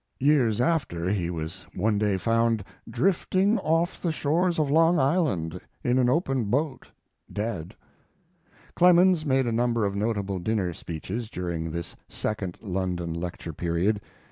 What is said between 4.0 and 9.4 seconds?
the shores of Long Island in an open boat, dead. Clemens